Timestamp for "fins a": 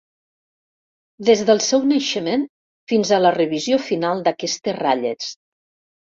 2.93-3.21